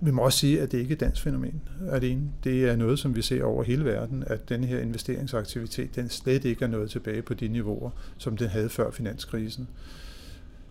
Vi 0.00 0.10
må 0.10 0.22
også 0.22 0.38
sige, 0.38 0.60
at 0.60 0.72
det 0.72 0.78
ikke 0.78 0.92
er 0.92 0.96
et 0.96 1.00
dansk 1.00 1.22
fænomen 1.22 1.62
alene. 1.90 2.22
Det 2.44 2.68
er 2.68 2.76
noget, 2.76 2.98
som 2.98 3.16
vi 3.16 3.22
ser 3.22 3.44
over 3.44 3.62
hele 3.62 3.84
verden, 3.84 4.24
at 4.26 4.48
den 4.48 4.64
her 4.64 4.78
investeringsaktivitet, 4.78 5.96
den 5.96 6.08
slet 6.08 6.44
ikke 6.44 6.64
er 6.64 6.68
nået 6.68 6.90
tilbage 6.90 7.22
på 7.22 7.34
de 7.34 7.48
niveauer, 7.48 7.90
som 8.18 8.36
den 8.36 8.48
havde 8.48 8.68
før 8.68 8.90
finanskrisen. 8.90 9.68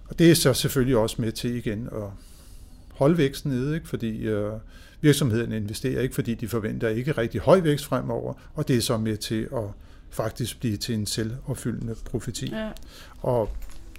Og 0.06 0.20
det 0.20 0.32
er 0.32 0.36
så 0.36 0.54
selvfølgelig 0.54 0.98
også 0.98 1.22
med 1.22 1.32
til 1.32 1.56
igen 1.56 1.90
at 1.92 2.10
holde 2.90 3.18
væksten 3.18 3.52
nede, 3.52 3.76
ikke? 3.76 3.88
fordi 3.88 4.18
øh, 4.18 4.52
virksomhederne 5.02 5.58
investerer 5.58 6.02
ikke, 6.02 6.16
fordi 6.16 6.36
de 6.36 6.48
forventer 6.48 6.90
ikke 6.90 7.12
rigtig 7.12 7.42
høj 7.42 7.60
vækst 7.60 7.86
fremover, 7.86 8.34
og 8.54 8.68
det 8.68 8.76
er 8.76 8.82
så 8.82 8.98
med 8.98 9.18
til 9.18 9.48
at 9.54 9.64
faktisk 10.12 10.60
blive 10.60 10.78
til 10.78 10.96
en 10.96 11.06
selvopfyldende 11.06 11.96
profeti. 12.06 12.50
Ja. 12.52 12.70
Og 13.22 13.50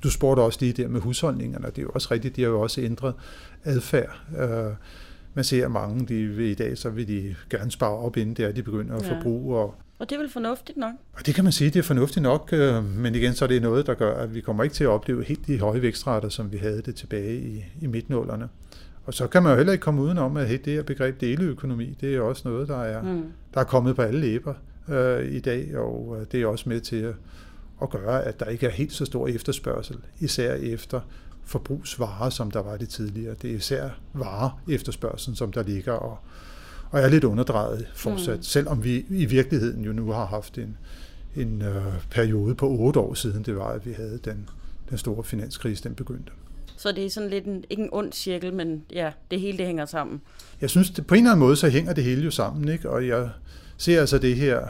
du 0.03 0.11
spurgte 0.11 0.41
også 0.41 0.59
lige 0.61 0.73
der 0.73 0.89
med 0.89 1.01
husholdningerne, 1.01 1.67
det 1.67 1.79
er 1.79 1.83
jo 1.83 1.91
også 1.95 2.09
rigtigt, 2.11 2.37
de 2.37 2.43
har 2.43 2.49
jo 2.49 2.61
også 2.61 2.81
ændret 2.81 3.15
adfærd. 3.65 4.21
Uh, 4.31 4.73
man 5.35 5.45
ser, 5.45 5.69
mange 5.69 6.07
de 6.07 6.27
vil 6.27 6.47
i 6.47 6.55
dag, 6.55 6.79
så 6.79 6.91
vil 6.91 7.09
de 7.09 7.35
gerne 7.51 7.71
spare 7.71 7.91
op, 7.91 8.17
inden 8.17 8.37
det 8.37 8.45
er, 8.45 8.53
de 8.53 8.63
begynder 8.63 8.97
at 8.97 9.07
ja. 9.07 9.17
forbruge. 9.17 9.57
Og, 9.57 9.75
og 9.99 10.11
det 10.11 10.17
er 10.17 10.21
vel 10.21 10.31
fornuftigt 10.31 10.79
nok? 10.79 10.93
Og 11.13 11.27
det 11.27 11.35
kan 11.35 11.45
man 11.45 11.53
sige, 11.53 11.71
det 11.71 11.79
er 11.79 11.83
fornuftigt 11.83 12.23
nok, 12.23 12.53
uh, 12.53 12.85
men 12.85 13.15
igen, 13.15 13.35
så 13.35 13.45
er 13.45 13.47
det 13.47 13.63
noget, 13.63 13.87
der 13.87 13.95
gør, 13.95 14.15
at 14.15 14.35
vi 14.35 14.41
kommer 14.41 14.63
ikke 14.63 14.75
til 14.75 14.85
at 14.85 14.91
opleve 14.91 15.25
helt 15.25 15.47
de 15.47 15.61
høje 15.61 15.83
vækstrater, 15.83 16.29
som 16.29 16.53
vi 16.53 16.57
havde 16.57 16.83
det 16.83 16.95
tilbage 16.95 17.41
i, 17.41 17.65
i 17.81 17.87
midtnålerne. 17.87 18.49
Og 19.05 19.15
så 19.15 19.27
kan 19.27 19.43
man 19.43 19.53
jo 19.53 19.57
heller 19.57 19.73
ikke 19.73 19.83
komme 19.83 20.03
udenom, 20.03 20.37
at 20.37 20.49
det 20.65 20.73
her 20.73 20.83
begreb 20.83 21.21
deleøkonomi, 21.21 21.97
det 22.01 22.15
er 22.15 22.21
også 22.21 22.43
noget, 22.49 22.69
der 22.69 22.83
er, 22.83 23.03
mm. 23.03 23.25
der 23.55 23.61
er 23.61 23.65
kommet 23.65 23.97
på 23.97 24.03
alle 24.03 24.21
læber 24.21 24.55
øh, 24.89 25.33
i 25.33 25.41
dag, 25.41 25.77
og 25.77 26.17
øh, 26.21 26.27
det 26.33 26.43
er 26.43 26.47
også 26.47 26.69
med 26.69 26.81
til 26.81 26.97
at, 26.97 27.15
at 27.83 27.91
gøre, 27.91 28.25
at 28.25 28.41
der 28.41 28.47
ikke 28.47 28.67
er 28.67 28.71
helt 28.71 28.93
så 28.93 29.05
stor 29.05 29.29
efterspørgsel, 29.29 29.97
især 30.21 30.55
efter 30.55 31.01
forbrugsvarer, 31.45 32.31
som 32.31 32.51
der 32.51 32.63
var 32.63 32.77
det 32.77 32.89
tidligere. 32.89 33.35
Det 33.43 33.51
er 33.51 33.55
især 33.55 33.91
varer 34.13 34.63
efterspørgselen, 34.69 35.37
som 35.37 35.53
der 35.53 35.63
ligger 35.63 35.93
og, 35.93 36.19
og 36.91 37.01
er 37.01 37.09
lidt 37.09 37.25
underdrejet 37.25 37.87
fortsat, 37.95 38.37
mm. 38.37 38.43
selvom 38.43 38.85
vi 38.85 39.07
i 39.09 39.25
virkeligheden 39.25 39.85
jo 39.85 39.93
nu 39.93 40.11
har 40.11 40.27
haft 40.27 40.59
en, 40.59 40.77
en 41.37 41.63
øh, 41.63 41.83
periode 42.11 42.55
på 42.55 42.69
otte 42.69 43.01
år 43.01 43.15
siden, 43.15 43.43
det 43.43 43.57
var, 43.57 43.69
at 43.69 43.87
vi 43.87 43.93
havde 43.93 44.19
den, 44.25 44.49
den 44.91 44.99
store 44.99 45.25
finanskrise, 45.25 45.85
den 45.85 45.95
begyndte. 45.95 46.33
Så 46.77 46.93
det 46.93 47.07
er 47.07 47.11
sådan 47.11 47.31
lidt 47.31 47.45
en, 47.45 47.65
ikke 47.71 47.83
en 47.83 47.89
ond 47.93 48.13
cirkel, 48.13 48.55
men 48.55 48.83
ja, 48.93 49.13
det 49.31 49.41
hele 49.41 49.59
det 49.59 49.67
hænger 49.67 49.87
sammen. 49.87 50.21
Jeg 50.61 50.71
synes, 50.71 50.91
det, 50.91 51.07
på 51.07 51.15
en 51.15 51.19
eller 51.21 51.31
anden 51.31 51.47
måde, 51.47 51.57
så 51.57 51.69
hænger 51.69 51.93
det 51.93 52.05
hele 52.05 52.23
jo 52.23 52.31
sammen, 52.31 52.69
ikke? 52.69 52.91
og 52.91 53.07
jeg 53.07 53.31
ser 53.83 54.01
altså 54.01 54.19
det 54.19 54.37
her 54.37 54.69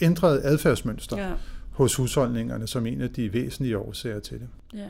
ændrede 0.00 0.42
adfærdsmønster 0.42 1.16
ja. 1.16 1.32
hos 1.70 1.96
husholdningerne 1.96 2.66
som 2.66 2.86
en 2.86 3.00
af 3.00 3.10
de 3.10 3.32
væsentlige 3.32 3.78
årsager 3.78 4.20
til 4.20 4.40
det. 4.40 4.48
Ja. 4.74 4.88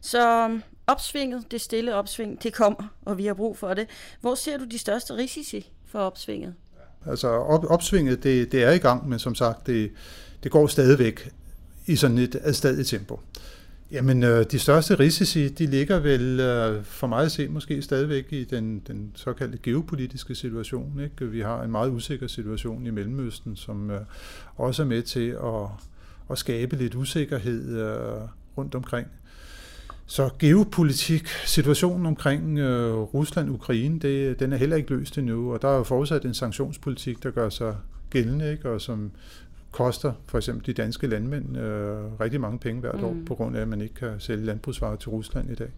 Så 0.00 0.44
um, 0.44 0.62
opsvinget, 0.86 1.44
det 1.50 1.60
stille 1.60 1.94
opsving, 1.94 2.42
det 2.42 2.52
kommer, 2.54 2.94
og 3.02 3.18
vi 3.18 3.26
har 3.26 3.34
brug 3.34 3.58
for 3.58 3.74
det. 3.74 3.86
Hvor 4.20 4.34
ser 4.34 4.58
du 4.58 4.64
de 4.64 4.78
største 4.78 5.16
risici 5.16 5.72
for 5.86 5.98
opsvinget? 5.98 6.54
Altså 7.06 7.28
op, 7.28 7.64
opsvinget, 7.64 8.22
det, 8.22 8.52
det 8.52 8.62
er 8.62 8.70
i 8.70 8.78
gang, 8.78 9.08
men 9.08 9.18
som 9.18 9.34
sagt, 9.34 9.66
det, 9.66 9.90
det 10.42 10.50
går 10.50 10.66
stadigvæk 10.66 11.30
i 11.86 11.96
sådan 11.96 12.18
et 12.18 12.36
adstadigt 12.42 12.88
tempo. 12.88 13.20
Jamen, 13.92 14.22
øh, 14.22 14.44
de 14.50 14.58
største 14.58 14.94
risici, 14.94 15.48
de 15.48 15.66
ligger 15.66 15.98
vel 15.98 16.40
øh, 16.40 16.84
for 16.84 17.06
mig 17.06 17.24
at 17.24 17.32
se 17.32 17.48
måske 17.48 17.82
stadigvæk 17.82 18.32
i 18.32 18.44
den, 18.44 18.82
den 18.86 19.12
såkaldte 19.14 19.58
geopolitiske 19.62 20.34
situation. 20.34 21.00
Ikke? 21.00 21.30
Vi 21.30 21.40
har 21.40 21.62
en 21.62 21.70
meget 21.70 21.90
usikker 21.90 22.26
situation 22.26 22.86
i 22.86 22.90
Mellemøsten, 22.90 23.56
som 23.56 23.90
øh, 23.90 24.00
også 24.56 24.82
er 24.82 24.86
med 24.86 25.02
til 25.02 25.28
at, 25.28 25.68
at 26.30 26.38
skabe 26.38 26.76
lidt 26.76 26.94
usikkerhed 26.94 27.78
øh, 27.78 28.28
rundt 28.58 28.74
omkring. 28.74 29.06
Så 30.06 30.30
geopolitik, 30.38 31.28
situationen 31.28 32.06
omkring 32.06 32.58
øh, 32.58 32.94
Rusland-Ukraine, 32.94 33.98
det, 33.98 34.40
den 34.40 34.52
er 34.52 34.56
heller 34.56 34.76
ikke 34.76 34.90
løst 34.90 35.18
endnu, 35.18 35.52
og 35.52 35.62
der 35.62 35.68
er 35.68 35.76
jo 35.76 35.82
fortsat 35.82 36.24
en 36.24 36.34
sanktionspolitik, 36.34 37.22
der 37.22 37.30
gør 37.30 37.48
sig 37.48 37.76
gældende, 38.10 38.52
ikke? 38.52 38.70
og 38.70 38.80
som 38.80 39.10
koster 39.70 40.12
for 40.26 40.38
eksempel 40.38 40.66
de 40.66 40.72
danske 40.72 41.06
landmænd 41.06 41.56
øh, 41.56 42.20
rigtig 42.20 42.40
mange 42.40 42.58
penge 42.58 42.80
hvert 42.80 43.02
år, 43.02 43.12
mm. 43.12 43.24
på 43.24 43.34
grund 43.34 43.56
af, 43.56 43.60
at 43.60 43.68
man 43.68 43.80
ikke 43.80 43.94
kan 43.94 44.20
sælge 44.20 44.44
landbrugsvarer 44.44 44.96
til 44.96 45.08
Rusland 45.08 45.50
i 45.50 45.54
dag. 45.54 45.68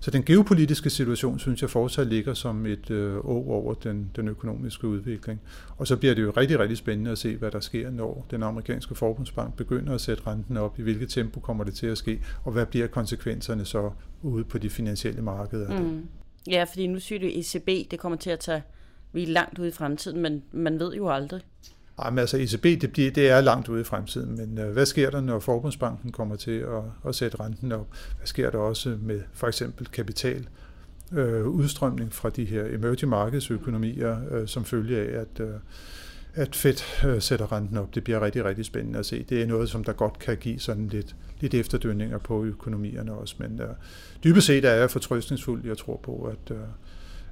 Så 0.00 0.10
den 0.10 0.24
geopolitiske 0.24 0.90
situation, 0.90 1.38
synes 1.38 1.62
jeg 1.62 1.70
fortsat 1.70 2.06
ligger 2.06 2.34
som 2.34 2.66
et 2.66 2.90
øh, 2.90 3.16
å 3.16 3.50
over 3.50 3.74
den, 3.74 4.10
den 4.16 4.28
økonomiske 4.28 4.86
udvikling. 4.86 5.40
Og 5.76 5.86
så 5.86 5.96
bliver 5.96 6.14
det 6.14 6.22
jo 6.22 6.30
rigtig, 6.36 6.58
rigtig 6.58 6.78
spændende 6.78 7.10
at 7.10 7.18
se, 7.18 7.36
hvad 7.36 7.50
der 7.50 7.60
sker, 7.60 7.90
når 7.90 8.26
den 8.30 8.42
amerikanske 8.42 8.94
forbundsbank 8.94 9.56
begynder 9.56 9.94
at 9.94 10.00
sætte 10.00 10.22
renten 10.26 10.56
op. 10.56 10.78
I 10.78 10.82
hvilket 10.82 11.08
tempo 11.08 11.40
kommer 11.40 11.64
det 11.64 11.74
til 11.74 11.86
at 11.86 11.98
ske, 11.98 12.20
og 12.44 12.52
hvad 12.52 12.66
bliver 12.66 12.86
konsekvenserne 12.86 13.64
så 13.64 13.90
ude 14.22 14.44
på 14.44 14.58
de 14.58 14.70
finansielle 14.70 15.22
markeder? 15.22 15.80
Mm. 15.80 16.06
Ja, 16.46 16.64
fordi 16.64 16.86
nu 16.86 16.98
siger 16.98 17.18
du 17.18 17.26
ECB, 17.26 17.90
det 17.90 17.98
kommer 17.98 18.18
til 18.18 18.30
at 18.30 18.38
tage 18.38 18.62
vi 19.12 19.22
er 19.22 19.26
langt 19.26 19.58
ude 19.58 19.68
i 19.68 19.72
fremtiden, 19.72 20.20
men 20.20 20.42
man 20.52 20.80
ved 20.80 20.94
jo 20.94 21.10
aldrig. 21.10 21.40
Jamen, 22.04 22.18
altså 22.18 22.36
ECB, 22.36 22.80
det, 22.80 22.92
bliver, 22.92 23.10
det 23.10 23.30
er 23.30 23.40
langt 23.40 23.68
ude 23.68 23.80
i 23.80 23.84
fremtiden, 23.84 24.36
men 24.36 24.58
øh, 24.58 24.72
hvad 24.72 24.86
sker 24.86 25.10
der, 25.10 25.20
når 25.20 25.38
Forbundsbanken 25.38 26.12
kommer 26.12 26.36
til 26.36 26.58
at, 26.58 26.82
at 27.08 27.14
sætte 27.14 27.40
renten 27.40 27.72
op? 27.72 27.86
Hvad 28.16 28.26
sker 28.26 28.50
der 28.50 28.58
også 28.58 28.96
med 29.02 29.20
for 29.32 29.46
eksempel 29.46 29.86
kapital? 29.86 30.48
Øh, 31.12 31.46
udstrømning 31.46 32.12
fra 32.12 32.30
de 32.30 32.44
her 32.44 32.64
emerging 32.74 33.10
markedsøkonomier, 33.10 34.16
øh, 34.30 34.48
som 34.48 34.64
følge 34.64 34.98
af, 34.98 35.20
at, 35.20 35.40
øh, 35.40 35.54
at 36.34 36.56
Fed 36.56 37.06
øh, 37.06 37.22
sætter 37.22 37.52
renten 37.52 37.76
op. 37.76 37.94
Det 37.94 38.04
bliver 38.04 38.20
rigtig, 38.20 38.44
rigtig 38.44 38.64
spændende 38.64 38.98
at 38.98 39.06
se. 39.06 39.22
Det 39.28 39.42
er 39.42 39.46
noget, 39.46 39.68
som 39.68 39.84
der 39.84 39.92
godt 39.92 40.18
kan 40.18 40.36
give 40.36 40.58
sådan 40.58 40.86
lidt, 40.86 41.16
lidt 41.40 41.54
efterdønninger 41.54 42.18
på 42.18 42.44
økonomierne 42.44 43.12
også, 43.12 43.34
men 43.38 43.60
øh, 43.60 43.68
dybest 44.24 44.46
set 44.46 44.64
er 44.64 44.72
jeg 44.72 44.90
fortrøstningsfuld. 44.90 45.66
Jeg 45.66 45.78
tror 45.78 46.00
på, 46.02 46.22
at, 46.32 46.56
øh, 46.56 46.62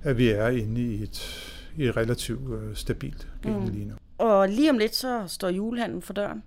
at 0.03 0.19
vi 0.19 0.29
er 0.29 0.49
inde 0.49 0.81
i 0.81 1.03
et, 1.03 1.55
et 1.79 1.97
relativt 1.97 2.55
øh, 2.55 2.77
stabilt 2.77 3.29
gældende 3.43 3.67
mm. 3.67 3.73
lige 3.73 3.85
nu. 3.87 3.95
Og 4.19 4.49
lige 4.49 4.71
om 4.71 4.79
lidt, 4.79 4.95
så 4.95 5.23
står 5.27 5.49
julehandlen 5.49 6.03
for 6.03 6.13
døren. 6.13 6.43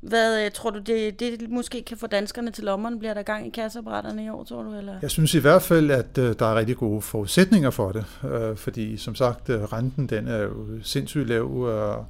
Hvad 0.00 0.44
øh, 0.44 0.50
tror 0.50 0.70
du, 0.70 0.78
det, 0.78 1.20
det 1.20 1.50
måske 1.50 1.82
kan 1.82 1.96
få 1.96 2.06
danskerne 2.06 2.50
til 2.50 2.64
lommerne? 2.64 2.98
Bliver 2.98 3.14
der 3.14 3.22
gang 3.22 3.46
i 3.46 3.50
kasseapparatterne 3.50 4.24
i 4.24 4.28
år, 4.28 4.44
tror 4.44 4.62
du? 4.62 4.74
Eller? 4.74 4.94
Jeg 5.02 5.10
synes 5.10 5.34
i 5.34 5.38
hvert 5.38 5.62
fald, 5.62 5.90
at 5.90 6.18
øh, 6.18 6.34
der 6.38 6.46
er 6.46 6.54
rigtig 6.54 6.76
gode 6.76 7.02
forudsætninger 7.02 7.70
for 7.70 7.92
det. 7.92 8.04
Øh, 8.24 8.56
fordi 8.56 8.96
som 8.96 9.14
sagt, 9.14 9.48
øh, 9.48 9.62
renten 9.62 10.06
den 10.06 10.28
er 10.28 10.38
jo 10.38 10.52
sindssygt 10.82 11.28
lav. 11.28 11.60
Og 11.60 12.06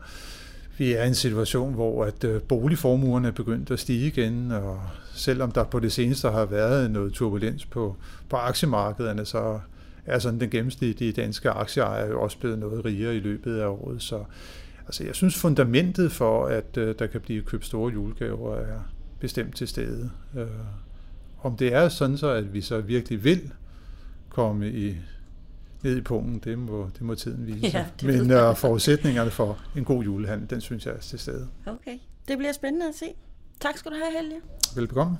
vi 0.78 0.92
er 0.92 1.04
i 1.04 1.08
en 1.08 1.14
situation, 1.14 1.74
hvor 1.74 2.04
at 2.04 2.24
øh, 2.24 2.42
boligformuerne 2.42 3.28
er 3.28 3.32
begyndt 3.32 3.70
at 3.70 3.80
stige 3.80 4.06
igen. 4.06 4.52
Og 4.52 4.80
selvom 5.14 5.52
der 5.52 5.64
på 5.64 5.80
det 5.80 5.92
seneste 5.92 6.28
har 6.28 6.44
været 6.44 6.90
noget 6.90 7.12
turbulens 7.12 7.66
på, 7.66 7.96
på 8.28 8.36
aktiemarkederne, 8.36 9.24
så 9.24 9.60
er 10.08 10.18
sådan 10.18 10.40
den 10.40 10.50
gennemsnitlige 10.50 11.12
danske 11.12 11.50
aktieejer 11.50 12.06
jo 12.06 12.22
også 12.22 12.38
blevet 12.38 12.58
noget 12.58 12.84
rigere 12.84 13.16
i 13.16 13.20
løbet 13.20 13.58
af 13.58 13.66
året. 13.66 14.02
Så 14.02 14.24
Altså 14.88 15.04
jeg 15.04 15.14
synes 15.14 15.36
fundamentet 15.36 16.12
for, 16.12 16.46
at 16.46 16.76
øh, 16.76 16.94
der 16.98 17.06
kan 17.06 17.20
blive 17.20 17.42
købt 17.42 17.66
store 17.66 17.92
julegaver, 17.92 18.56
er 18.56 18.80
bestemt 19.20 19.56
til 19.56 19.68
stede. 19.68 20.10
Øh, 20.36 20.46
om 21.42 21.56
det 21.56 21.72
er 21.74 21.88
sådan 21.88 22.18
så, 22.18 22.28
at 22.28 22.54
vi 22.54 22.60
så 22.60 22.80
virkelig 22.80 23.24
vil 23.24 23.52
komme 24.28 24.70
i, 24.72 24.96
ned 25.82 25.96
i 25.96 26.00
pungen, 26.00 26.38
det 26.38 26.58
må, 26.58 26.90
det 26.94 27.02
må 27.02 27.14
tiden 27.14 27.46
vise. 27.46 27.66
Ja, 27.78 27.86
Men 28.02 28.30
øh, 28.30 28.56
forudsætningerne 28.56 29.30
for 29.30 29.58
en 29.76 29.84
god 29.84 30.04
julehandel, 30.04 30.50
den 30.50 30.60
synes 30.60 30.86
jeg 30.86 30.94
er 30.94 31.00
til 31.00 31.18
stede. 31.18 31.48
Okay, 31.66 31.98
det 32.28 32.38
bliver 32.38 32.52
spændende 32.52 32.88
at 32.88 32.94
se. 32.94 33.06
Tak 33.60 33.76
skal 33.76 33.90
du 33.90 33.96
have, 33.96 34.22
Helge. 34.22 34.40
Velbekomme. 34.76 35.18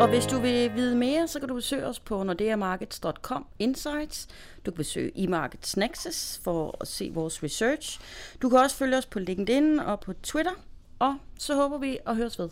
Og 0.00 0.08
hvis 0.08 0.26
du 0.26 0.38
vil 0.38 0.74
vide 0.74 0.96
mere, 0.96 1.28
så 1.28 1.38
kan 1.38 1.48
du 1.48 1.54
besøge 1.54 1.86
os 1.86 2.00
på 2.00 2.22
nordeamarkets.com 2.22 3.46
insights. 3.58 4.26
Du 4.66 4.70
kan 4.70 4.76
besøge 4.76 5.12
eMarkets 5.14 5.76
Nexus 5.76 6.40
for 6.44 6.76
at 6.80 6.88
se 6.88 7.10
vores 7.14 7.42
research. 7.42 8.00
Du 8.42 8.48
kan 8.48 8.58
også 8.58 8.76
følge 8.76 8.96
os 8.96 9.06
på 9.06 9.18
LinkedIn 9.18 9.80
og 9.80 10.00
på 10.00 10.12
Twitter. 10.12 10.52
Og 10.98 11.16
så 11.38 11.54
håber 11.54 11.78
vi 11.78 11.98
at 12.06 12.16
høres 12.16 12.38
ved. 12.38 12.48